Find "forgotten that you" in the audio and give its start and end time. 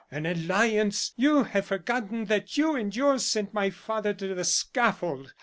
1.67-2.73